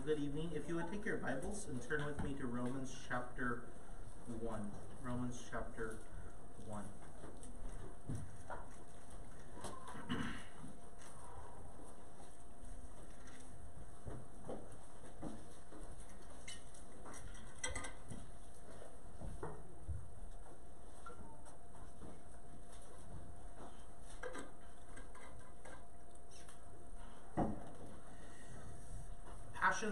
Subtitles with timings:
[0.00, 0.50] Well, good evening.
[0.54, 3.64] If you would take your Bibles and turn with me to Romans chapter
[4.40, 4.60] 1.
[5.04, 5.98] Romans chapter
[6.68, 6.82] 1.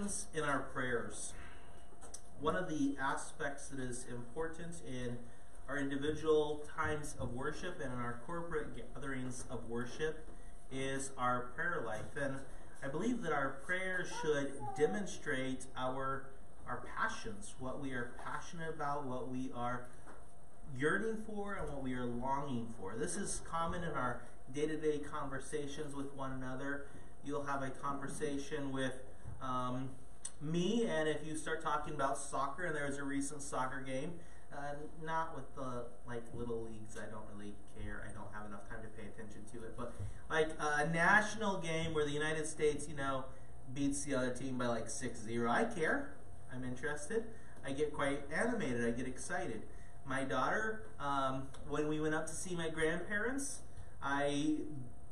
[0.08, 1.34] Passions in our prayers.
[2.40, 5.18] One of the aspects that is important in
[5.68, 10.26] our individual times of worship and in our corporate gatherings of worship
[10.72, 12.16] is our prayer life.
[12.18, 12.36] And
[12.82, 16.30] I believe that our prayers should demonstrate our
[16.66, 19.86] our passions, what we are passionate about, what we are
[20.78, 22.94] yearning for, and what we are longing for.
[22.96, 24.22] This is common in our
[24.54, 26.86] day-to-day conversations with one another.
[27.24, 28.92] You'll have a conversation with
[29.40, 29.88] um,
[30.40, 34.12] me, and if you start talking about soccer, and there's a recent soccer game,
[34.52, 36.96] uh, not with the like little leagues.
[36.96, 38.08] I don't really care.
[38.08, 39.74] I don't have enough time to pay attention to it.
[39.76, 39.92] But
[40.30, 43.24] like a national game where the United States, you know,
[43.74, 46.14] beats the other team by like 6-0, I care.
[46.52, 47.24] I'm interested.
[47.64, 48.86] I get quite animated.
[48.86, 49.62] I get excited.
[50.06, 53.60] My daughter, um, when we went up to see my grandparents,
[54.02, 54.56] I,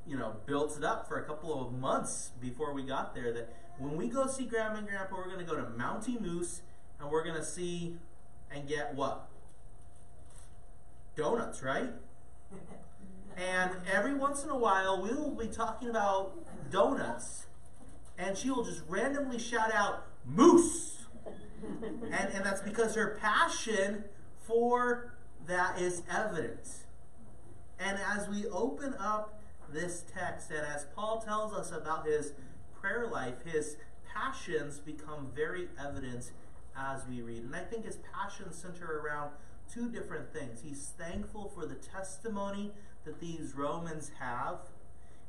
[0.06, 3.32] you know, built it up for a couple of months before we got there.
[3.32, 6.62] That when we go see Grandma and Grandpa, we're going to go to Mountie Moose
[7.00, 7.96] and we're going to see
[8.50, 9.28] and get what?
[11.16, 11.90] Donuts, right?
[13.36, 16.32] And every once in a while, we will be talking about
[16.70, 17.44] donuts,
[18.16, 21.04] and she will just randomly shout out, Moose!
[21.62, 24.04] And, and that's because her passion
[24.40, 25.12] for
[25.46, 26.84] that is evident.
[27.78, 32.32] And as we open up this text, and as Paul tells us about his
[32.86, 33.76] prayer life, his
[34.14, 36.30] passions become very evident
[36.78, 37.42] as we read.
[37.42, 39.32] And I think his passions center around
[39.72, 40.60] two different things.
[40.64, 42.70] He's thankful for the testimony
[43.04, 44.58] that these Romans have,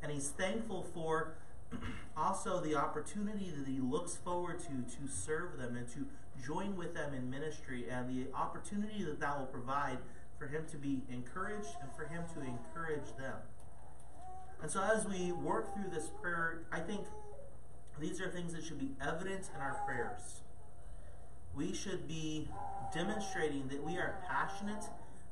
[0.04, 1.34] and he's thankful for
[2.18, 6.06] also the opportunity that he looks forward to to serve them and to
[6.46, 9.98] join with them in ministry, and the opportunity that that will provide
[10.38, 13.38] for him to be encouraged and for him to encourage them.
[14.62, 17.02] And so, as we work through this prayer, I think
[18.00, 20.42] these are things that should be evident in our prayers.
[21.56, 22.48] We should be
[22.94, 24.86] demonstrating that we are passionate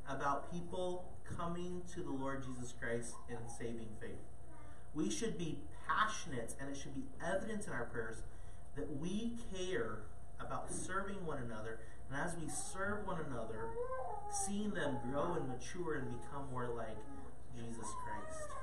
[0.09, 1.05] about people
[1.37, 4.25] coming to the Lord Jesus Christ in saving faith.
[4.93, 8.23] We should be passionate, and it should be evident in our prayers
[8.75, 9.99] that we care
[10.39, 13.69] about serving one another, and as we serve one another,
[14.31, 16.97] seeing them grow and mature and become more like
[17.55, 18.54] Jesus Christ.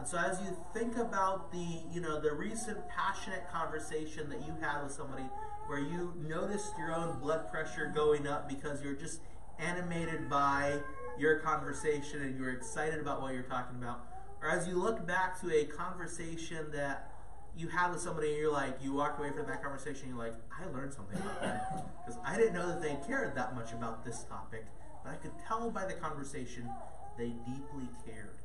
[0.00, 4.56] And so as you think about the, you know, the recent passionate conversation that you
[4.58, 5.24] had with somebody
[5.66, 9.20] where you noticed your own blood pressure going up because you're just
[9.58, 10.78] animated by
[11.18, 14.06] your conversation and you're excited about what you're talking about,
[14.40, 17.12] or as you look back to a conversation that
[17.54, 20.34] you had with somebody and you're like, you walked away from that conversation, you're like,
[20.50, 21.86] I learned something about that.
[22.06, 24.64] Because I didn't know that they cared that much about this topic,
[25.04, 26.70] but I could tell by the conversation
[27.18, 28.39] they deeply cared.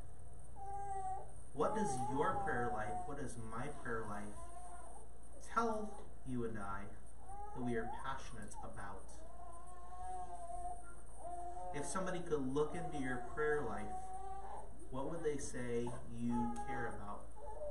[1.55, 4.23] What does your prayer life, what does my prayer life
[5.53, 5.89] tell
[6.27, 6.81] you and I
[7.55, 9.05] that we are passionate about?
[11.73, 13.85] If somebody could look into your prayer life,
[14.91, 15.88] what would they say
[16.19, 17.21] you care about?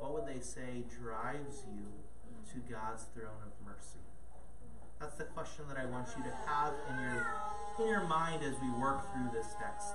[0.00, 1.84] What would they say drives you
[2.52, 4.00] to God's throne of mercy?
[4.98, 7.26] That's the question that I want you to have in your
[7.80, 9.92] in your mind as we work through this text.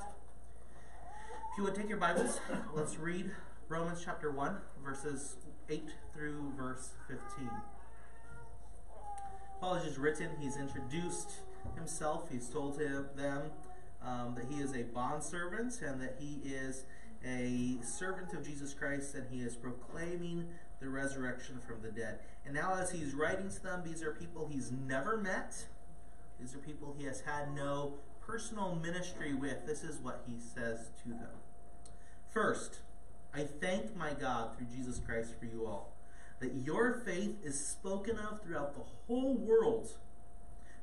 [1.52, 2.40] If you would take your Bibles,
[2.76, 3.32] let's read
[3.70, 5.36] Romans chapter 1, verses
[5.70, 7.52] 8 through verse 15.
[9.62, 11.42] Paul has just written, he's introduced
[11.76, 13.52] himself, he's told him, them
[14.04, 16.86] um, that he is a bondservant and that he is
[17.24, 20.48] a servant of Jesus Christ and he is proclaiming
[20.80, 22.22] the resurrection from the dead.
[22.48, 25.68] And now, as he's writing to them, these are people he's never met,
[26.40, 29.68] these are people he has had no personal ministry with.
[29.68, 31.38] This is what he says to them.
[32.32, 32.80] First,
[33.34, 35.96] I thank my God through Jesus Christ for you all,
[36.40, 39.90] that your faith is spoken of throughout the whole world.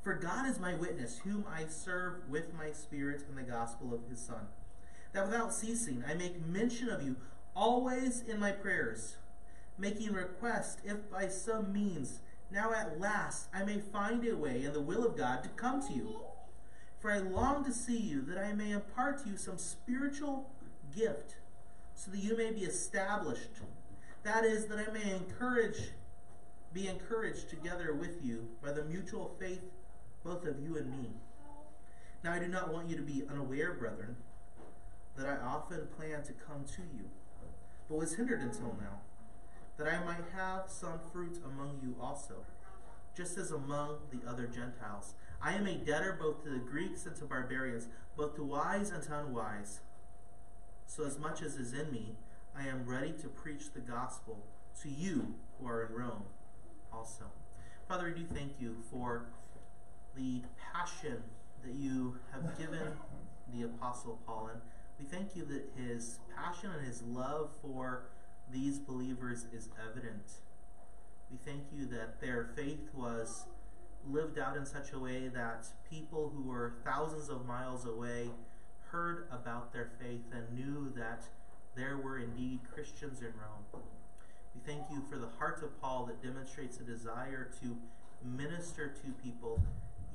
[0.02, 4.08] For God is my witness, whom I serve with my spirit in the gospel of
[4.08, 4.46] his Son,
[5.12, 7.16] that without ceasing I make mention of you
[7.56, 9.16] always in my prayers,
[9.76, 12.20] making request if by some means
[12.50, 15.84] now at last I may find a way in the will of God to come
[15.88, 16.20] to you.
[17.00, 20.48] For I long to see you, that I may impart to you some spiritual
[20.94, 21.36] gift
[21.96, 23.50] so that you may be established.
[24.22, 25.90] That is, that I may encourage
[26.72, 29.62] be encouraged together with you by the mutual faith
[30.22, 31.08] both of you and me.
[32.22, 34.16] Now I do not want you to be unaware, brethren,
[35.16, 37.08] that I often planned to come to you,
[37.88, 39.00] but was hindered until now,
[39.78, 42.44] that I might have some fruit among you also,
[43.16, 45.14] just as among the other Gentiles.
[45.40, 47.88] I am a debtor both to the Greeks and to barbarians,
[48.18, 49.80] both to wise and to unwise.
[50.86, 52.14] So as much as is in me,
[52.56, 54.46] I am ready to preach the gospel
[54.82, 56.24] to you who are in Rome
[56.92, 57.24] also.
[57.88, 59.26] Father, we do thank you for
[60.16, 60.42] the
[60.72, 61.22] passion
[61.64, 62.88] that you have given
[63.54, 64.50] the Apostle Paul.
[64.52, 64.60] And
[64.98, 68.06] we thank you that his passion and his love for
[68.50, 70.32] these believers is evident.
[71.30, 73.46] We thank you that their faith was
[74.08, 78.30] lived out in such a way that people who were thousands of miles away
[78.90, 81.24] heard about their faith and knew that
[81.74, 83.82] there were indeed Christians in Rome.
[84.54, 87.76] We thank you for the heart of Paul that demonstrates a desire to
[88.24, 89.60] minister to people,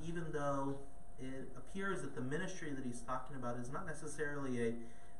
[0.06, 0.76] even though
[1.20, 4.74] it appears that the ministry that he's talking about is not necessarily a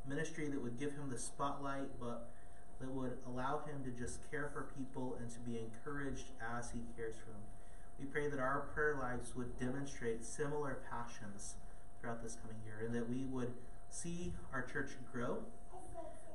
[0.08, 2.30] ministry that would give him the spotlight, but
[2.80, 6.26] that would allow him to just care for people and to be encouraged
[6.58, 7.42] as he cares for them.
[8.00, 11.54] We pray that our prayer lives would demonstrate similar passions
[12.02, 13.52] throughout this coming year and that we would
[13.88, 15.38] see our church grow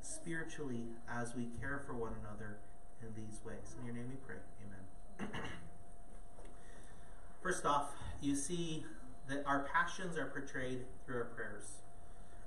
[0.02, 2.58] spiritually as we care for one another
[3.02, 3.75] in these ways.
[3.80, 4.38] In your name we pray.
[4.66, 5.42] Amen.
[7.44, 7.92] First off,
[8.22, 8.86] you see
[9.28, 11.81] that our passions are portrayed through our prayers.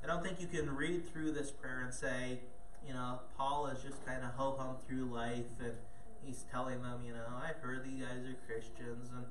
[0.02, 2.40] I don't think you can read through this prayer and say,
[2.87, 5.75] you know, Paul is just kind of ho hum through life and
[6.25, 9.26] he's telling them, you know, I've heard that you guys are Christians and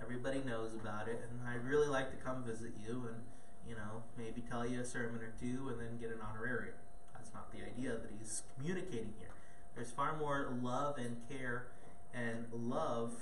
[0.00, 3.22] everybody knows about it and I'd really like to come visit you and,
[3.68, 6.74] you know, maybe tell you a sermon or two and then get an honorarium.
[7.14, 9.30] That's not the idea that he's communicating here.
[9.74, 11.68] There's far more love and care
[12.14, 13.12] and love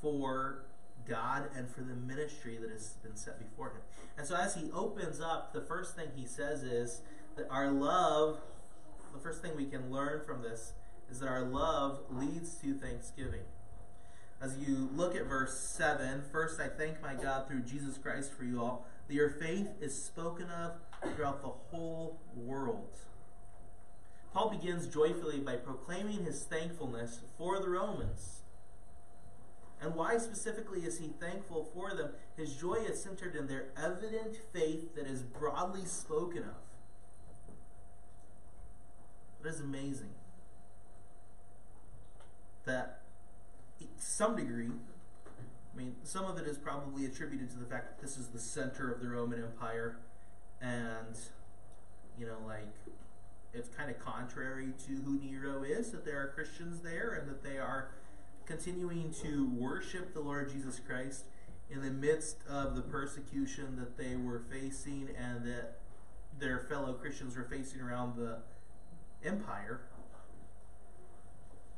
[0.00, 0.64] for
[1.08, 3.80] God and for the ministry that has been set before him.
[4.16, 7.00] And so as he opens up, the first thing he says is
[7.36, 8.40] that our love,
[9.12, 10.72] the first thing we can learn from this
[11.10, 13.42] is that our love leads to thanksgiving.
[14.40, 18.44] As you look at verse 7, first I thank my God through Jesus Christ for
[18.44, 20.72] you all, that your faith is spoken of
[21.14, 23.00] throughout the whole world.
[24.32, 28.42] Paul begins joyfully by proclaiming his thankfulness for the Romans.
[29.80, 32.10] And why specifically is he thankful for them?
[32.36, 36.68] His joy is centered in their evident faith that is broadly spoken of.
[39.42, 40.10] That is amazing.
[42.64, 43.02] That,
[43.98, 44.70] some degree,
[45.72, 48.38] I mean, some of it is probably attributed to the fact that this is the
[48.38, 49.98] center of the Roman Empire,
[50.60, 51.16] and,
[52.18, 52.74] you know, like,
[53.54, 57.42] it's kind of contrary to who Nero is, that there are Christians there and that
[57.42, 57.90] they are
[58.44, 61.24] continuing to worship the Lord Jesus Christ
[61.70, 65.78] in the midst of the persecution that they were facing and that
[66.38, 68.38] their fellow Christians were facing around the
[69.24, 69.80] empire.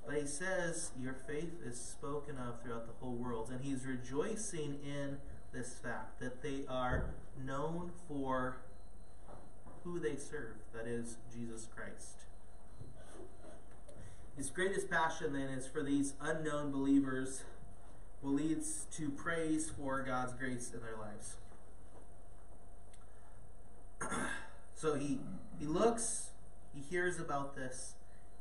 [0.06, 3.50] But he says, Your faith is spoken of throughout the whole world.
[3.50, 5.18] And he's rejoicing in
[5.52, 7.10] this fact that they are
[7.44, 8.58] known for
[9.84, 12.24] who they serve, that is, Jesus Christ.
[14.36, 17.44] His greatest passion then is for these unknown believers
[18.22, 21.36] will leads to praise for God's grace in their lives.
[24.74, 25.20] so he
[25.58, 26.30] he looks,
[26.74, 27.94] he hears about this,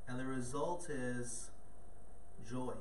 [0.10, 1.52] and the result is
[2.50, 2.74] joy.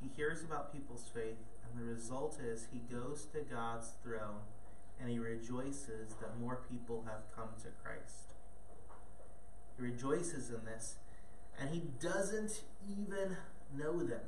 [0.00, 4.42] He hears about people's faith, and the result is he goes to God's throne
[5.00, 8.34] and he rejoices that more people have come to Christ.
[9.76, 10.96] He rejoices in this,
[11.58, 13.36] and he doesn't even
[13.76, 14.20] know them.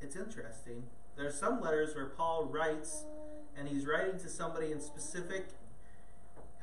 [0.00, 0.84] It's interesting.
[1.16, 3.04] There are some letters where Paul writes,
[3.56, 5.50] and he's writing to somebody in specific,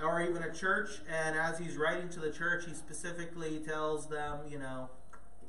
[0.02, 4.40] or even a church, and as he's writing to the church, he specifically tells them,
[4.50, 4.90] you know,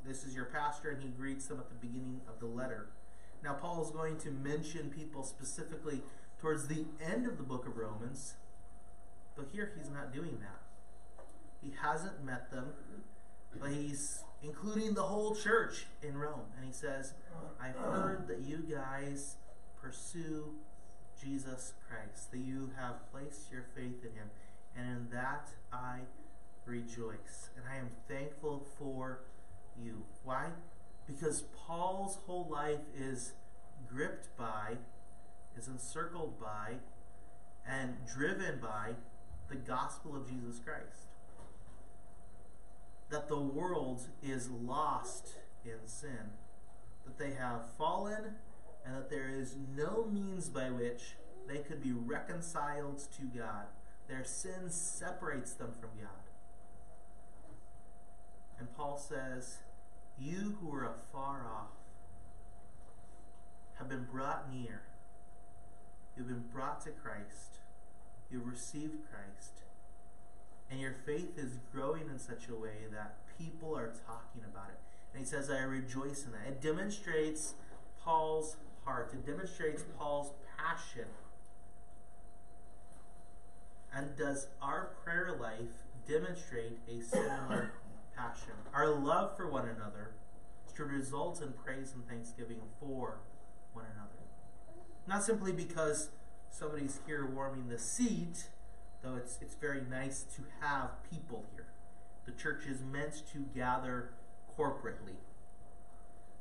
[0.07, 2.89] this is your pastor, and he greets them at the beginning of the letter.
[3.45, 6.03] Now, Paul is going to mention people specifically
[6.41, 8.35] towards the end of the book of Romans,
[9.37, 10.61] but here he's not doing that.
[11.63, 12.71] He hasn't met them,
[13.61, 16.47] but he's including the whole church in Rome.
[16.57, 17.15] And he says,
[17.61, 19.37] I've heard that you guys
[19.81, 20.55] pursue
[21.23, 24.31] Jesus Christ, that you have placed your faith in him,
[24.77, 26.01] and in that I
[26.65, 27.51] rejoice.
[27.57, 29.21] And I am thankful for
[29.77, 30.05] you.
[30.25, 30.47] Why?
[31.07, 33.33] Because Paul's whole life is
[33.89, 34.77] gripped by
[35.59, 36.75] is encircled by
[37.69, 38.95] and driven by
[39.49, 41.09] the gospel of Jesus Christ.
[43.11, 45.35] that the world is lost
[45.65, 46.31] in sin,
[47.05, 48.37] that they have fallen,
[48.85, 53.67] and that there is no means by which they could be reconciled to God.
[54.09, 56.11] Their sin separates them from God.
[58.59, 59.59] And Paul says,
[60.19, 61.71] You who are afar off
[63.79, 64.83] have been brought near.
[66.17, 67.59] You've been brought to Christ.
[68.31, 69.63] You've received Christ.
[70.71, 74.79] And your faith is growing in such a way that people are talking about it.
[75.13, 76.47] And he says, I rejoice in that.
[76.47, 77.55] It demonstrates
[78.05, 81.07] Paul's heart, it demonstrates Paul's passion.
[83.95, 87.73] And does our prayer life demonstrate a similar
[88.17, 88.53] passion?
[88.73, 90.13] Our love for one another
[90.77, 93.19] should result in praise and thanksgiving for
[93.73, 94.11] one another.
[95.07, 96.11] Not simply because
[96.51, 98.45] somebody's here warming the seat,
[99.03, 101.67] though it's, it's very nice to have people here.
[102.27, 104.11] The church is meant to gather
[104.57, 105.17] corporately.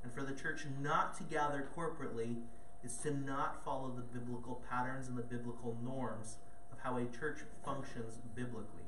[0.04, 2.38] And for the church not to gather corporately
[2.84, 6.38] is to not follow the biblical patterns and the biblical norms
[6.72, 8.88] of how a church functions biblically.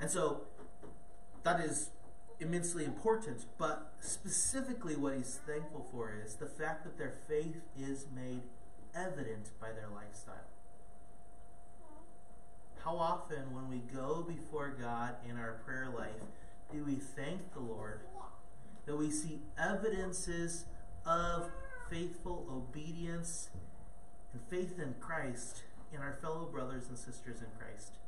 [0.00, 0.42] And so
[1.42, 1.90] that is
[2.40, 8.06] immensely important, but specifically what he's thankful for is the fact that their faith is
[8.14, 8.40] made
[8.94, 10.34] evident by their lifestyle.
[12.82, 16.22] How often, when we go before God in our prayer life,
[16.72, 18.00] do we thank the Lord
[18.90, 20.64] that we see evidences
[21.06, 21.48] of
[21.88, 23.50] faithful obedience
[24.32, 25.62] and faith in Christ
[25.94, 27.98] in our fellow brothers and sisters in Christ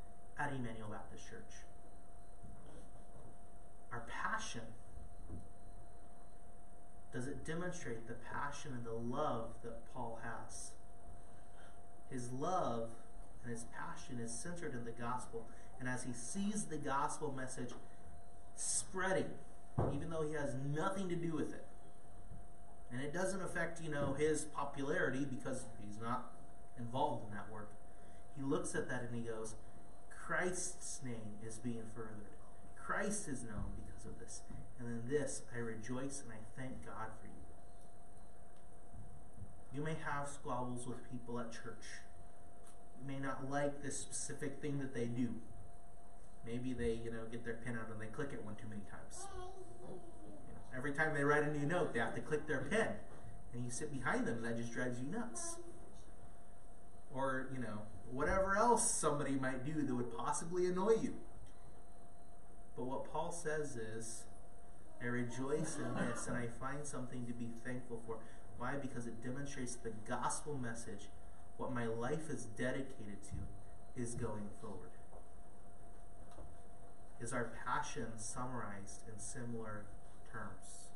[0.40, 1.54] at Emmanuel Baptist Church?
[3.92, 4.62] Our passion
[7.12, 10.72] does it demonstrate the passion and the love that Paul has?
[12.10, 12.88] His love
[13.44, 15.46] and his passion is centered in the gospel.
[15.78, 17.70] And as he sees the gospel message
[18.56, 19.30] spreading,
[19.94, 21.66] even though he has nothing to do with it,
[22.90, 26.32] and it doesn't affect, you know, his popularity because he's not
[26.78, 27.70] involved in that work.
[28.36, 29.54] He looks at that and he goes,
[30.10, 32.36] Christ's name is being furthered.
[32.76, 34.42] Christ is known because of this.
[34.78, 37.32] And in this I rejoice and I thank God for you.
[39.74, 42.02] You may have squabbles with people at church
[43.00, 45.34] You may not like this specific thing that they do.
[46.52, 48.82] Maybe they, you know, get their pen out and they click it one too many
[48.90, 49.26] times.
[49.32, 52.88] You know, every time they write a new note, they have to click their pen.
[53.54, 55.56] And you sit behind them and that just drives you nuts.
[57.14, 61.14] Or, you know, whatever else somebody might do that would possibly annoy you.
[62.76, 64.24] But what Paul says is,
[65.02, 68.18] I rejoice in this and I find something to be thankful for.
[68.58, 68.76] Why?
[68.76, 71.08] Because it demonstrates the gospel message
[71.56, 74.91] what my life is dedicated to is going forward.
[77.22, 79.84] Is our passion summarized in similar
[80.32, 80.90] terms?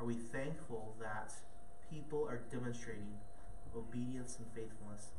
[0.00, 1.32] Are we thankful that
[1.88, 3.18] people are demonstrating
[3.76, 5.10] obedience and faithfulness,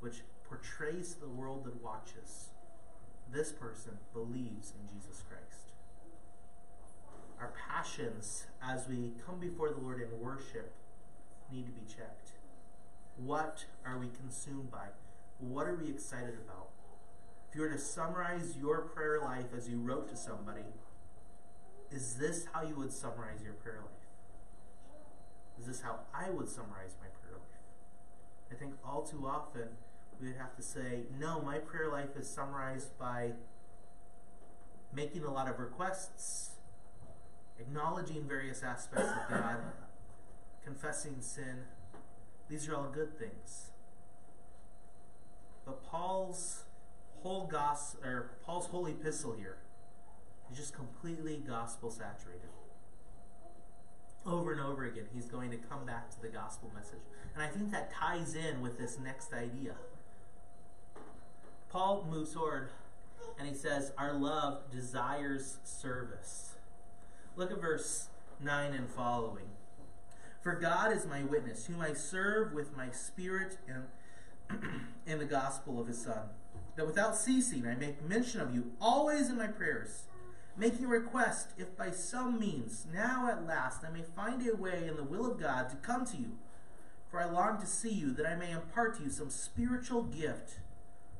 [0.00, 2.48] which portrays the world that watches?
[3.30, 5.72] This person believes in Jesus Christ.
[7.38, 10.72] Our passions as we come before the Lord in worship
[11.52, 12.30] need to be checked.
[13.18, 14.86] What are we consumed by?
[15.40, 16.70] What are we excited about?
[17.48, 20.64] If you were to summarize your prayer life as you wrote to somebody,
[21.90, 23.92] is this how you would summarize your prayer life?
[25.58, 28.52] Is this how I would summarize my prayer life?
[28.52, 29.68] I think all too often
[30.20, 33.32] we would have to say, no, my prayer life is summarized by
[34.92, 36.50] making a lot of requests,
[37.58, 39.58] acknowledging various aspects of God,
[40.64, 41.64] confessing sin,
[42.48, 43.70] these are all good things.
[45.66, 46.64] But Paul's
[47.22, 49.58] whole gospel, or Paul's whole epistle here
[50.50, 52.48] is just completely gospel saturated.
[54.26, 57.00] Over and over again, he's going to come back to the gospel message.
[57.34, 59.74] And I think that ties in with this next idea.
[61.70, 62.70] Paul moves forward
[63.38, 66.54] and he says, Our love desires service.
[67.36, 68.08] Look at verse
[68.42, 69.46] 9 and following.
[70.42, 73.84] For God is my witness, whom I serve with my spirit and
[75.06, 76.28] in the gospel of his Son,
[76.78, 80.04] that without ceasing I make mention of you always in my prayers,
[80.56, 84.94] making request, if by some means, now at last, I may find a way in
[84.94, 86.38] the will of God to come to you.
[87.10, 90.60] For I long to see you, that I may impart to you some spiritual gift,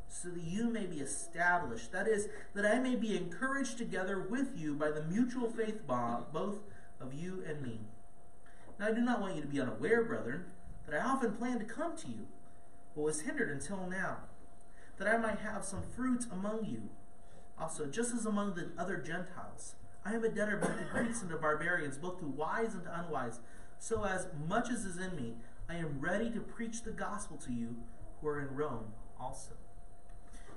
[0.06, 1.90] so that you may be established.
[1.90, 6.26] That is, that I may be encouraged together with you by the mutual faith bond,
[6.32, 6.60] both
[7.00, 7.80] of you and me.
[8.78, 10.44] Now I do not want you to be unaware, brethren,
[10.86, 12.28] that I often planned to come to you,
[12.94, 14.18] but was hindered until now,
[14.98, 16.90] that I might have some fruit among you,
[17.60, 19.74] Also, just as among the other Gentiles,
[20.04, 23.00] I am a debtor both to Greeks and to barbarians, both to wise and to
[23.00, 23.40] unwise.
[23.78, 25.34] So, as much as is in me,
[25.68, 27.76] I am ready to preach the gospel to you
[28.20, 29.52] who are in Rome also.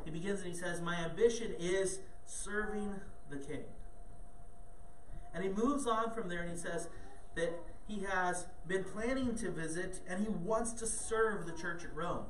[0.05, 2.95] He begins and he says, My ambition is serving
[3.29, 3.63] the king.
[5.33, 6.89] And he moves on from there and he says
[7.35, 7.53] that
[7.87, 12.25] he has been planning to visit and he wants to serve the church at Rome.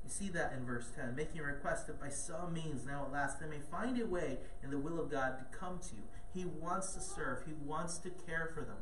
[0.11, 3.39] see that in verse 10, making a request that by some means now at last
[3.39, 6.03] they may find a way in the will of God to come to you.
[6.33, 8.77] He wants to serve, he wants to care for them.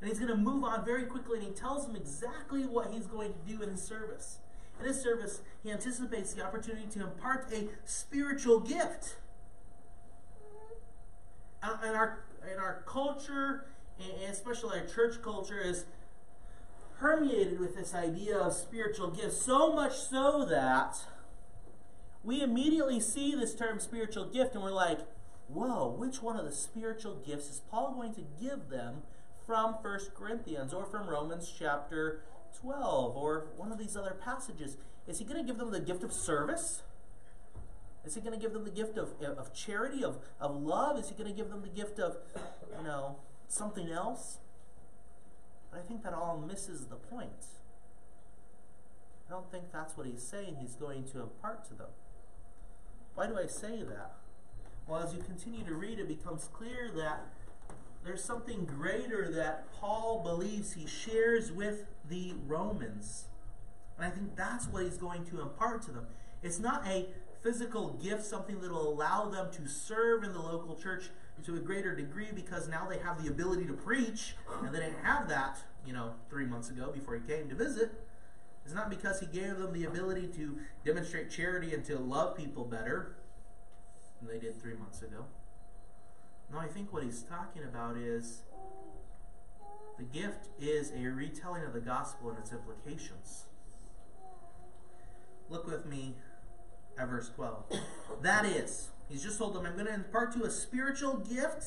[0.00, 3.06] And he's going to move on very quickly and he tells them exactly what he's
[3.06, 4.38] going to do in his service.
[4.80, 9.16] In his service, he anticipates the opportunity to impart a spiritual gift.
[11.62, 13.66] And our, in our culture,
[13.98, 15.84] and especially our church culture, is
[17.00, 20.96] permeated with this idea of spiritual gifts, so much so that
[22.22, 24.98] we immediately see this term spiritual gift and we're like,
[25.48, 29.02] whoa, which one of the spiritual gifts is Paul going to give them
[29.46, 32.22] from 1 Corinthians or from Romans chapter
[32.60, 34.76] 12 or one of these other passages.
[35.08, 36.82] Is he going to give them the gift of service?
[38.04, 40.98] Is he going to give them the gift of, of charity, of, of love?
[40.98, 42.18] Is he going to give them the gift of,
[42.76, 43.16] you know,
[43.48, 44.38] something else?
[45.70, 47.46] But I think that all misses the point.
[49.28, 51.90] I don't think that's what he's saying he's going to impart to them.
[53.14, 54.14] Why do I say that?
[54.88, 57.26] Well, as you continue to read, it becomes clear that
[58.04, 63.26] there's something greater that Paul believes he shares with the Romans.
[63.96, 66.06] And I think that's what he's going to impart to them.
[66.42, 67.06] It's not a
[67.42, 71.10] physical gift, something that will allow them to serve in the local church
[71.44, 75.02] to a greater degree because now they have the ability to preach, and they didn't
[75.02, 77.92] have that, you know, three months ago before he came to visit.
[78.64, 82.64] It's not because he gave them the ability to demonstrate charity and to love people
[82.64, 83.16] better
[84.20, 85.24] than they did three months ago.
[86.52, 88.42] No, I think what he's talking about is
[89.98, 93.44] the gift is a retelling of the gospel and its implications.
[95.48, 96.14] Look with me
[96.98, 97.64] at verse 12.
[98.22, 101.64] That is, he's just told them, I'm going to impart to you a spiritual gift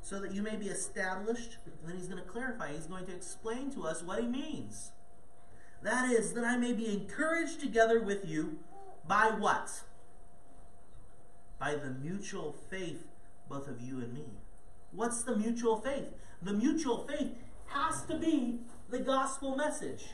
[0.00, 1.58] so that you may be established.
[1.66, 4.92] And then he's going to clarify, he's going to explain to us what he means.
[5.82, 8.58] That is, that I may be encouraged together with you
[9.06, 9.82] by what?
[11.58, 13.06] By the mutual faith
[13.48, 14.24] both of you and me.
[14.92, 16.12] What's the mutual faith?
[16.42, 17.32] The mutual faith
[17.68, 20.06] has to be the gospel message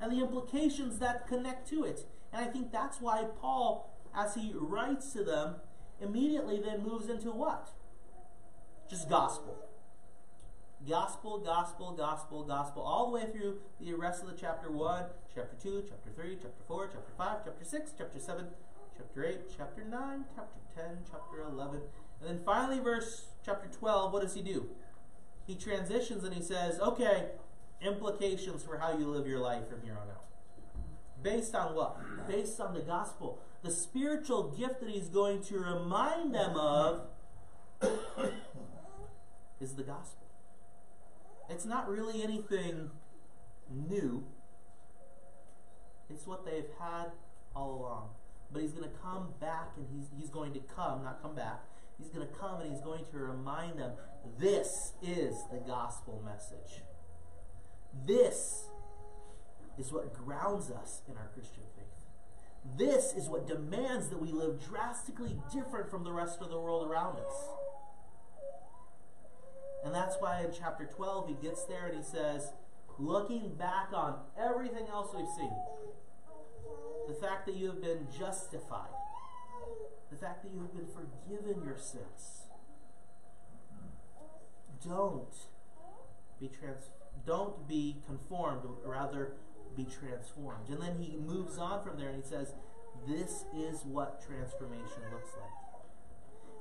[0.00, 2.06] and the implications that connect to it.
[2.32, 5.56] And I think that's why Paul, as he writes to them,
[6.00, 7.70] immediately then moves into what?
[8.88, 9.56] Just gospel.
[10.88, 15.56] Gospel, gospel, gospel, gospel, all the way through the rest of the chapter 1, chapter
[15.62, 18.46] 2, chapter 3, chapter 4, chapter 5, chapter 6, chapter 7,
[18.96, 21.80] chapter 8, chapter 9, chapter 10, chapter 11,
[22.20, 24.68] and then finally, verse chapter 12, what does he do?
[25.46, 27.28] He transitions and he says, okay,
[27.80, 30.24] implications for how you live your life from here on out.
[31.22, 31.96] Based on what?
[32.28, 33.42] Based on the gospel.
[33.62, 37.02] The spiritual gift that he's going to remind them of
[39.60, 40.26] is the gospel.
[41.50, 42.90] It's not really anything
[43.70, 44.24] new.
[46.08, 47.12] It's what they've had
[47.54, 48.08] all along.
[48.52, 51.62] But he's going to come back and he's, he's going to come, not come back.
[51.98, 53.92] He's going to come and he's going to remind them
[54.38, 56.82] this is the gospel message.
[58.06, 58.64] This
[59.78, 61.99] is what grounds us in our Christian faith.
[62.76, 66.88] This is what demands that we live drastically different from the rest of the world
[66.88, 67.48] around us.
[69.84, 72.52] And that's why in chapter 12 he gets there and he says,
[72.98, 75.52] looking back on everything else we've seen,
[77.08, 78.90] the fact that you have been justified,
[80.10, 82.44] the fact that you have been forgiven your sins.
[84.84, 85.34] Don't
[86.38, 86.90] be trans
[87.26, 89.34] don't be conformed, rather
[89.84, 90.68] be transformed.
[90.68, 92.54] And then he moves on from there and he says,
[93.06, 95.50] This is what transformation looks like.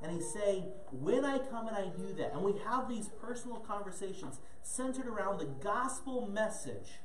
[0.01, 3.57] And he's saying, when I come and I do that, and we have these personal
[3.57, 6.99] conversations centered around the gospel message,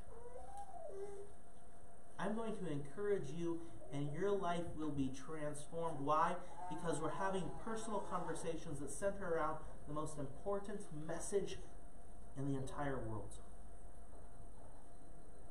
[2.18, 3.60] I'm going to encourage you
[3.92, 6.00] and your life will be transformed.
[6.00, 6.34] Why?
[6.70, 11.58] Because we're having personal conversations that center around the most important message
[12.38, 13.34] in the entire world.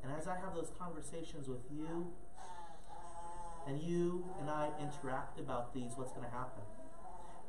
[0.04, 2.12] And as I have those conversations with you,
[3.68, 6.63] and you and I interact about these, what's going to happen?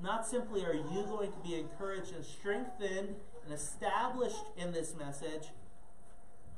[0.01, 5.49] Not simply are you going to be encouraged and strengthened and established in this message,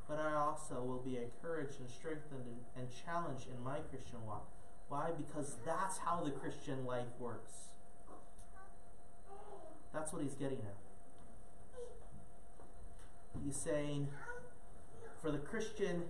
[0.08, 2.44] but I also will be encouraged and strengthened
[2.76, 4.48] and, challenged in my Christian walk.
[4.88, 5.10] Why?
[5.16, 7.52] Because that's how the Christian life works.
[9.92, 10.76] That's what he's getting at.
[13.44, 14.08] He's saying
[15.20, 16.02] for the Christian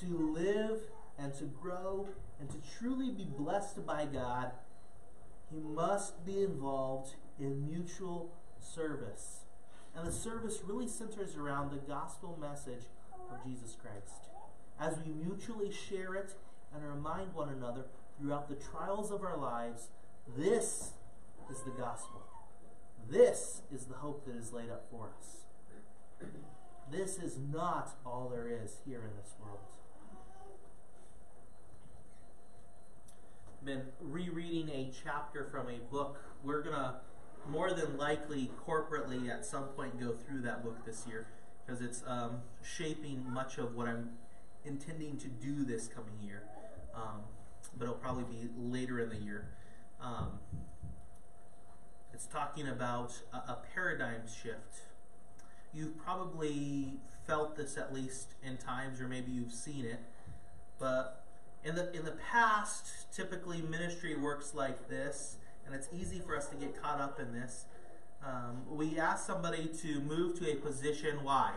[0.00, 0.80] to live
[1.18, 2.08] and to grow
[2.40, 4.52] and to truly be blessed by God,
[5.50, 9.40] he must be involved in mutual service.
[9.94, 12.84] And the service really centers around the gospel message
[13.30, 14.30] of Jesus Christ.
[14.80, 16.34] As we mutually share it
[16.74, 17.84] and remind one another
[18.18, 19.88] throughout the trials of our lives,
[20.36, 20.92] this
[21.50, 22.22] is the gospel.
[23.10, 25.42] This is the hope that is laid up for us.
[26.92, 29.60] This is not all there is here in this world.
[33.64, 36.18] Been rereading a chapter from a book.
[36.44, 36.96] We're going to
[37.48, 41.28] more than likely corporately at some point go through that book this year
[41.64, 44.10] because it's um, shaping much of what I'm
[44.66, 46.42] intending to do this coming year.
[46.94, 47.22] Um,
[47.78, 49.48] but it'll probably be later in the year.
[49.98, 50.40] Um,
[52.12, 54.91] it's talking about a, a paradigm shift.
[55.74, 60.00] You've probably felt this at least in times, or maybe you've seen it.
[60.78, 61.24] But
[61.64, 66.48] in the in the past, typically ministry works like this, and it's easy for us
[66.48, 67.66] to get caught up in this.
[68.24, 71.24] Um, we ask somebody to move to a position.
[71.24, 71.52] Why?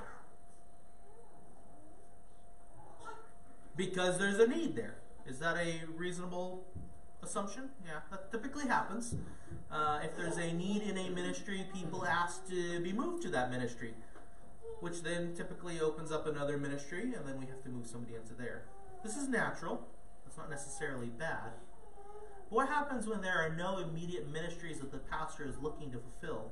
[3.76, 4.96] Because there's a need there.
[5.28, 6.66] Is that a reasonable
[7.22, 7.70] assumption?
[7.86, 9.16] Yeah, that typically happens.
[9.72, 13.52] Uh, if there's a need in a ministry, people ask to be moved to that
[13.52, 13.94] ministry,
[14.80, 18.34] which then typically opens up another ministry, and then we have to move somebody into
[18.34, 18.64] there.
[19.04, 19.88] This is natural.
[20.26, 21.52] It's not necessarily bad.
[22.50, 26.00] But what happens when there are no immediate ministries that the pastor is looking to
[26.00, 26.52] fulfill?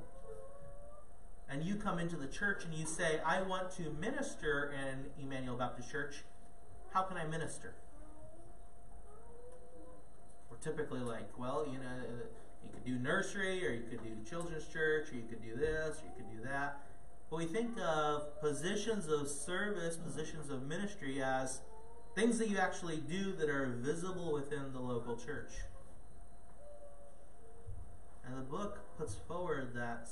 [1.48, 5.56] And you come into the church and you say, I want to minister in Emmanuel
[5.56, 6.24] Baptist Church.
[6.92, 7.74] How can I minister?
[10.50, 11.90] We're typically like, well, you know,
[12.64, 16.00] you could do nursery, or you could do children's church, or you could do this,
[16.00, 16.80] or you could do that.
[17.30, 21.60] But we think of positions of service, positions of ministry as
[22.14, 25.52] things that you actually do that are visible within the local church.
[28.26, 30.08] And the book puts forward that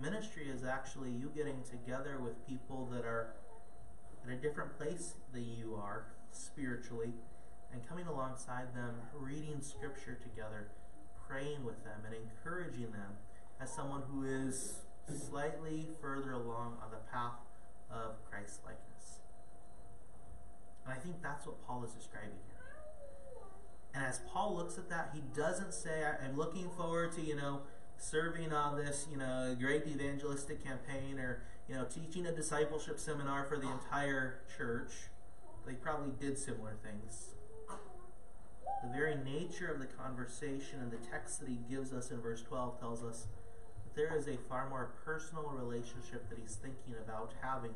[0.00, 3.34] ministry is actually you getting together with people that are
[4.24, 7.12] in a different place than you are spiritually
[7.72, 10.68] and coming alongside them, reading scripture together,
[11.30, 13.14] praying with them, and encouraging them
[13.60, 14.80] as someone who is
[15.28, 17.38] slightly further along on the path
[17.90, 19.20] of Christ likeness.
[20.84, 22.56] And I think that's what Paul is describing here.
[23.94, 27.60] And as Paul looks at that, he doesn't say, I'm looking forward to, you know,
[27.96, 33.44] serving on this, you know, great evangelistic campaign or, you know, teaching a discipleship seminar
[33.44, 34.92] for the entire church.
[35.66, 37.34] They probably did similar things.
[38.82, 42.42] The very nature of the conversation and the text that he gives us in verse
[42.42, 43.26] 12 tells us
[43.84, 47.74] that there is a far more personal relationship that he's thinking about having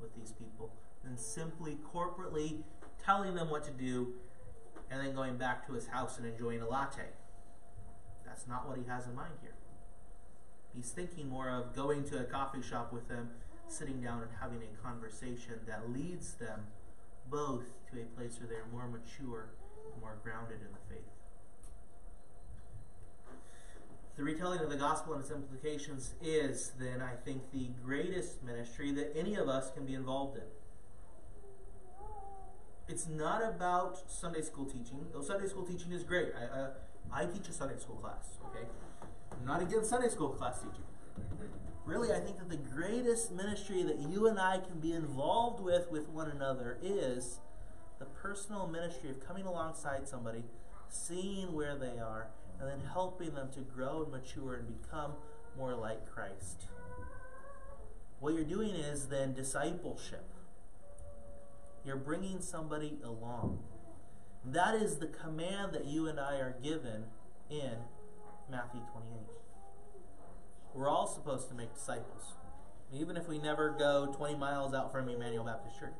[0.00, 0.72] with these people
[1.04, 2.62] than simply corporately
[3.04, 4.14] telling them what to do
[4.90, 7.10] and then going back to his house and enjoying a latte.
[8.24, 9.54] That's not what he has in mind here.
[10.74, 13.30] He's thinking more of going to a coffee shop with them,
[13.68, 16.60] sitting down and having a conversation that leads them
[17.30, 19.50] both to a place where they are more mature
[20.00, 21.04] more grounded in the faith.
[24.16, 28.90] The retelling of the gospel and its implications is, then, I think, the greatest ministry
[28.92, 30.44] that any of us can be involved in.
[32.88, 36.28] It's not about Sunday school teaching, though Sunday school teaching is great.
[36.34, 36.68] I,
[37.12, 38.66] I teach a Sunday school class, okay?
[39.32, 40.84] I'm not against Sunday school class teaching.
[41.84, 45.90] Really, I think that the greatest ministry that you and I can be involved with
[45.90, 47.38] with one another is
[47.98, 50.44] the personal ministry of coming alongside somebody,
[50.88, 52.28] seeing where they are,
[52.60, 55.12] and then helping them to grow and mature and become
[55.56, 56.66] more like Christ.
[58.20, 60.24] What you're doing is then discipleship.
[61.84, 63.60] You're bringing somebody along.
[64.44, 67.04] That is the command that you and I are given
[67.50, 67.72] in
[68.50, 69.12] Matthew 28.
[70.74, 72.34] We're all supposed to make disciples.
[72.92, 75.94] Even if we never go 20 miles out from Emmanuel Baptist Church,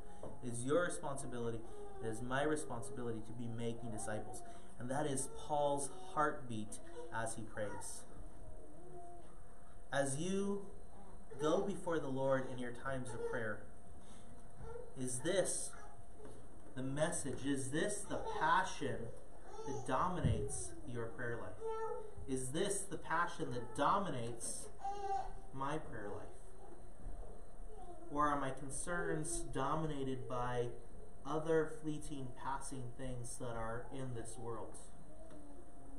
[0.45, 1.59] it is your responsibility
[2.07, 4.43] it is my responsibility to be making disciples.
[4.79, 6.79] And that is Paul's heartbeat
[7.15, 8.05] as he prays.
[9.93, 10.67] As you
[11.41, 13.63] go before the Lord in your times of prayer,
[15.01, 15.71] is this
[16.75, 17.45] the message?
[17.45, 18.97] Is this the passion
[19.67, 22.29] that dominates your prayer life?
[22.29, 24.67] Is this the passion that dominates
[25.55, 26.27] my prayer life?
[28.13, 30.67] Or are my concerns dominated by
[31.29, 34.77] other fleeting, passing things that are in this world.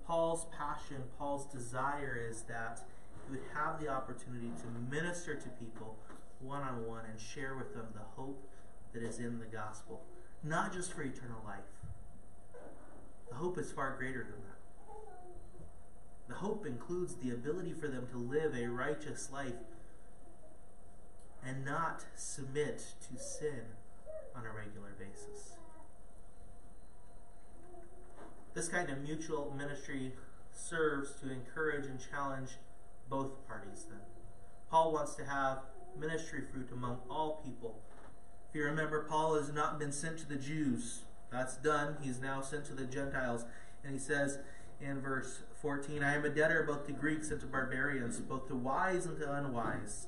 [0.05, 2.81] Paul's passion, Paul's desire is that
[3.25, 5.97] he would have the opportunity to minister to people
[6.39, 8.47] one on one and share with them the hope
[8.93, 10.03] that is in the gospel,
[10.43, 11.59] not just for eternal life.
[13.29, 14.57] The hope is far greater than that.
[16.29, 19.53] The hope includes the ability for them to live a righteous life
[21.45, 23.76] and not submit to sin
[24.37, 25.53] on a regular basis.
[28.53, 30.13] This kind of mutual ministry
[30.51, 32.51] serves to encourage and challenge
[33.09, 33.99] both parties then.
[34.69, 35.59] Paul wants to have
[35.99, 37.79] ministry fruit among all people.
[38.49, 41.01] If you remember, Paul has not been sent to the Jews.
[41.31, 41.97] That's done.
[42.01, 43.45] He's now sent to the Gentiles.
[43.83, 44.39] And he says
[44.81, 48.55] in verse 14, I am a debtor both to Greeks and to barbarians, both to
[48.55, 50.07] wise and to unwise.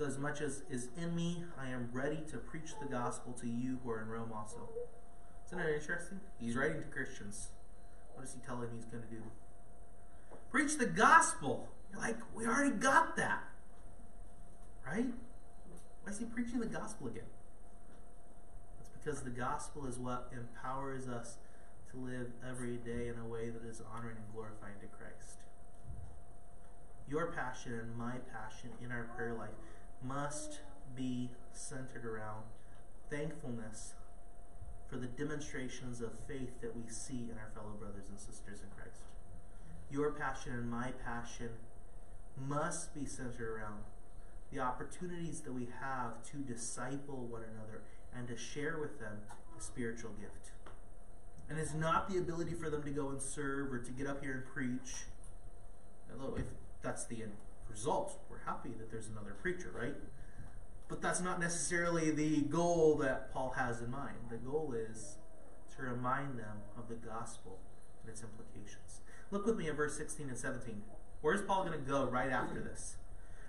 [0.00, 3.46] So, as much as is in me, I am ready to preach the gospel to
[3.46, 4.66] you who are in Rome also.
[5.44, 6.20] Isn't that interesting?
[6.38, 7.48] He's writing to Christians.
[8.14, 9.20] What is he telling them he's going to do?
[10.50, 11.68] Preach the gospel.
[11.92, 13.44] You're like, we already got that.
[14.86, 15.04] Right?
[16.02, 17.28] Why is he preaching the gospel again?
[18.80, 21.36] It's because the gospel is what empowers us
[21.90, 25.40] to live every day in a way that is honoring and glorifying to Christ.
[27.06, 29.50] Your passion and my passion in our prayer life
[30.04, 30.60] must
[30.96, 32.44] be centered around
[33.10, 33.94] thankfulness
[34.88, 38.68] for the demonstrations of faith that we see in our fellow brothers and sisters in
[38.76, 39.02] Christ.
[39.90, 41.50] Your passion and my passion
[42.48, 43.82] must be centered around
[44.52, 47.82] the opportunities that we have to disciple one another
[48.16, 49.18] and to share with them
[49.56, 50.50] a spiritual gift.
[51.48, 54.22] And it's not the ability for them to go and serve or to get up
[54.22, 55.04] here and preach.
[56.12, 56.46] Although, if
[56.82, 57.32] that's the end
[57.68, 58.18] result,
[58.50, 59.94] happy that there's another preacher, right?
[60.88, 64.16] But that's not necessarily the goal that Paul has in mind.
[64.28, 65.18] The goal is
[65.76, 67.58] to remind them of the gospel
[68.02, 69.02] and its implications.
[69.30, 70.82] Look with me at verse 16 and 17.
[71.20, 72.96] Where's Paul going to go right after this?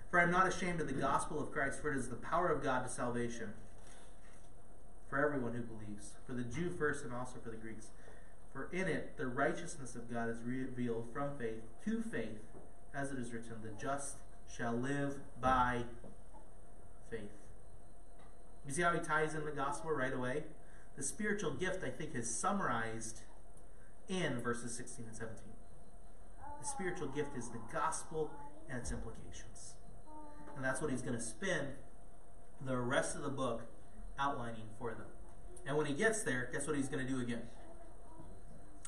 [0.08, 2.48] For I am not ashamed of the gospel of Christ, for it is the power
[2.48, 3.54] of God to salvation
[5.08, 7.88] for everyone who believes, for the Jew first and also for the Greeks.
[8.52, 12.38] For in it the righteousness of God is revealed from faith to faith,
[12.94, 14.18] as it is written, the just
[14.56, 15.82] shall live by
[17.10, 17.20] faith.
[18.66, 20.44] You see how he ties in the gospel right away?
[20.96, 23.20] The spiritual gift, I think, is summarized
[24.08, 25.38] in verses 16 and 17.
[26.60, 28.30] The spiritual gift is the gospel
[28.68, 29.74] and its implications.
[30.54, 31.68] And that's what he's going to spend
[32.64, 33.62] the rest of the book
[34.18, 35.06] outlining for them.
[35.66, 37.42] And when he gets there, guess what he's going to do again?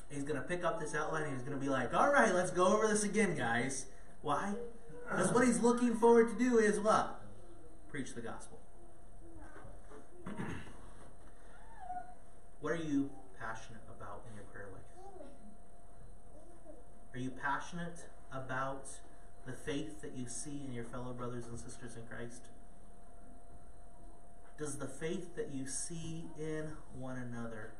[0.09, 2.33] He's going to pick up this outline and he's going to be like, all right,
[2.33, 3.87] let's go over this again, guys.
[4.21, 4.53] Why?
[5.09, 7.21] Because what he's looking forward to do is what?
[7.89, 8.59] Preach the gospel.
[12.61, 14.81] what are you passionate about in your prayer life?
[17.13, 18.87] Are you passionate about
[19.45, 22.41] the faith that you see in your fellow brothers and sisters in Christ?
[24.57, 27.73] Does the faith that you see in one another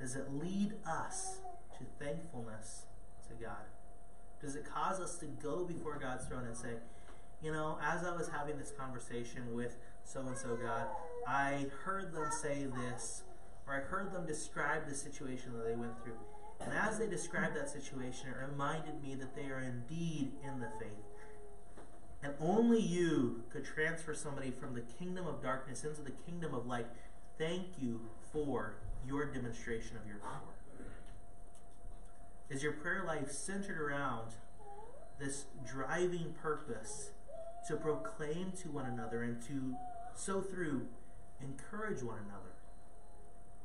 [0.00, 1.38] does it lead us
[1.76, 2.86] to thankfulness
[3.28, 3.66] to God?
[4.40, 6.74] Does it cause us to go before God's throne and say,
[7.42, 10.86] you know, as I was having this conversation with so and so God,
[11.26, 13.22] I heard them say this,
[13.66, 16.18] or I heard them describe the situation that they went through.
[16.60, 20.68] And as they described that situation, it reminded me that they are indeed in the
[20.80, 20.90] faith.
[22.22, 26.66] And only you could transfer somebody from the kingdom of darkness into the kingdom of
[26.66, 26.86] light.
[27.38, 28.00] Thank you
[28.32, 28.74] for
[29.06, 30.57] your demonstration of your power.
[32.50, 34.32] Is your prayer life centered around
[35.18, 37.10] this driving purpose
[37.66, 39.74] to proclaim to one another and to
[40.14, 40.86] so through
[41.42, 42.54] encourage one another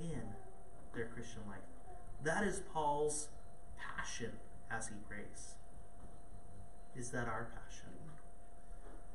[0.01, 0.23] in
[0.93, 1.61] their Christian life?
[2.23, 3.29] That is Paul's
[3.77, 4.31] passion
[4.69, 5.55] as he prays.
[6.93, 7.89] Is that our passion?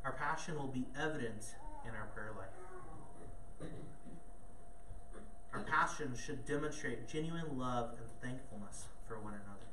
[0.02, 3.68] Our passion will be evident in our prayer life.
[5.52, 9.66] Our passion should demonstrate genuine love and thankfulness for one another.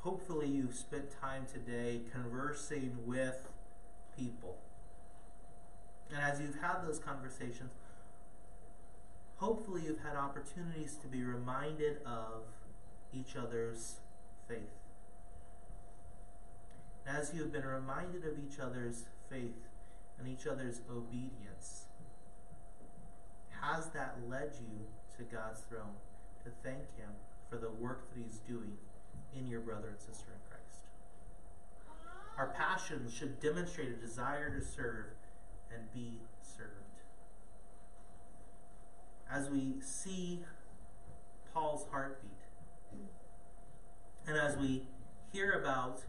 [0.00, 3.48] Hopefully, you've spent time today conversing with
[4.16, 4.58] people.
[6.10, 7.70] And as you've had those conversations,
[9.36, 12.42] hopefully, you've had opportunities to be reminded of
[13.12, 13.96] each other's
[14.48, 14.58] faith.
[17.06, 19.68] As you have been reminded of each other's faith
[20.18, 21.86] and each other's obedience,
[23.60, 25.96] has that led you to God's throne
[26.48, 27.10] to thank Him
[27.50, 28.76] for the work that He's doing
[29.36, 30.86] in your brother and sister in Christ?
[32.36, 35.06] Our passions should demonstrate a desire to serve
[35.72, 36.88] and be served.
[39.30, 40.40] as we see
[41.52, 42.30] Paul's heartbeat,
[44.26, 44.86] and as we
[45.32, 46.04] hear about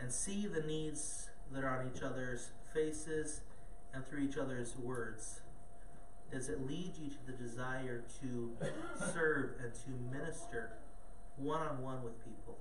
[0.00, 3.42] and see the needs that are on each other's faces
[3.92, 5.41] and through each other's words,
[6.32, 8.56] does it lead you to the desire to
[9.12, 10.70] serve and to minister
[11.36, 12.58] one on one with people,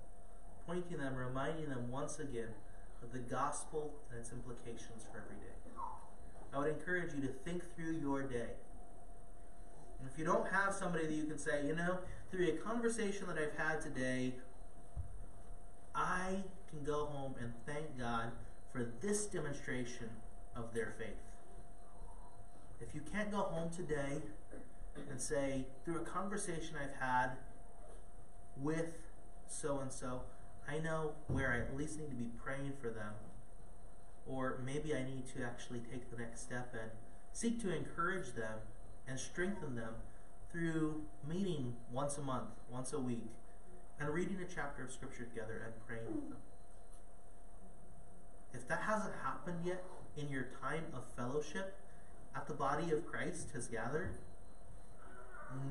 [0.67, 2.49] pointing them, reminding them once again
[3.01, 5.55] of the gospel and its implications for every day?
[6.53, 8.49] I would encourage you to think through your day.
[9.99, 13.27] And if you don't have somebody that you can say, you know, through a conversation
[13.27, 14.33] that I've had today,
[15.95, 18.31] I can go home and thank God
[18.71, 20.09] for this demonstration
[20.55, 21.30] of their faith.
[22.81, 24.21] If you can't go home today
[25.09, 27.31] and say, through a conversation I've had
[28.57, 28.93] with
[29.47, 30.23] so and so,
[30.67, 33.13] I know where I at least need to be praying for them,
[34.25, 36.91] or maybe I need to actually take the next step and
[37.33, 38.59] seek to encourage them
[39.07, 39.95] and strengthen them
[40.51, 43.31] through meeting once a month, once a week,
[43.99, 46.39] and reading a chapter of Scripture together and praying with them.
[48.53, 49.83] If that hasn't happened yet
[50.17, 51.77] in your time of fellowship
[52.35, 54.15] at the body of Christ has gathered,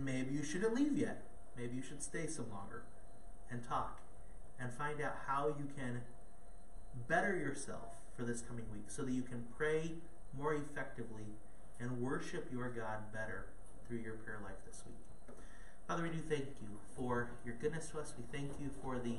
[0.01, 1.23] maybe you shouldn't leave yet.
[1.57, 2.85] Maybe you should stay some longer
[3.51, 4.01] and talk
[4.59, 6.03] and find out how you can
[7.09, 9.93] better yourself for this coming week so that you can pray
[10.37, 11.25] more effectively
[11.81, 13.47] and worship your God better
[13.87, 15.37] through your prayer life this week.
[15.89, 18.15] Father, we do thank you for your goodness to us.
[18.17, 19.17] We thank you for the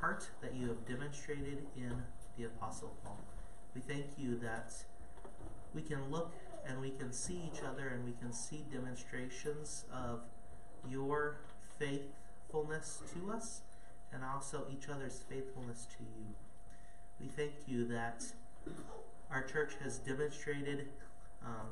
[0.00, 2.02] heart that you have demonstrated in
[2.38, 3.18] the Apostle Paul.
[3.74, 4.72] We thank you that
[5.74, 6.32] we can look
[6.68, 10.20] and we can see each other and we can see demonstrations of
[10.88, 11.38] your
[11.78, 13.62] faithfulness to us
[14.12, 16.34] and also each other's faithfulness to you.
[17.20, 18.24] We thank you that
[19.30, 20.88] our church has demonstrated
[21.44, 21.68] um,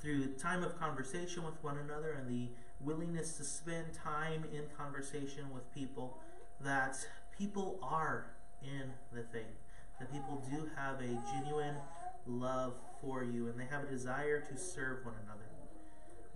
[0.00, 2.48] through time of conversation with one another and the
[2.80, 6.18] willingness to spend time in conversation with people
[6.60, 6.96] that
[7.36, 8.26] people are
[8.62, 9.44] in the faith,
[9.98, 11.76] that people do have a genuine
[12.26, 15.44] love for you and they have a desire to serve one another.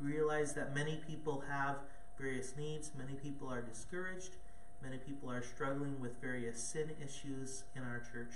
[0.03, 1.77] We realize that many people have
[2.19, 4.37] various needs, many people are discouraged,
[4.83, 8.33] many people are struggling with various sin issues in our church.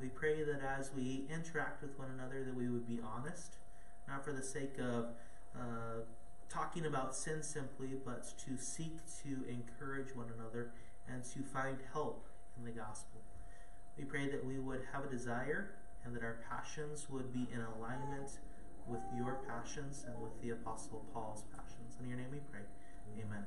[0.00, 3.56] We pray that as we interact with one another that we would be honest,
[4.08, 5.06] not for the sake of
[5.54, 6.02] uh,
[6.48, 10.72] talking about sin simply, but to seek to encourage one another
[11.08, 12.26] and to find help
[12.58, 13.20] in the gospel.
[13.96, 15.70] We pray that we would have a desire
[16.04, 18.38] and that our passions would be in alignment
[18.86, 21.96] with your passions and with the Apostle Paul's passions.
[22.00, 22.62] In your name we pray.
[23.20, 23.46] Amen.